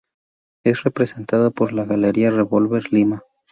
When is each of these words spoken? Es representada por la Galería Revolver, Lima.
Es 0.63 0.81
representada 0.83 1.51
por 1.51 1.73
la 1.73 1.85
Galería 1.85 2.31
Revolver, 2.31 2.91
Lima. 2.91 3.21